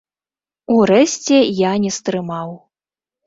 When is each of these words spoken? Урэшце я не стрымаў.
Урэшце 0.75 1.37
я 1.59 1.71
не 1.85 1.91
стрымаў. 1.97 2.57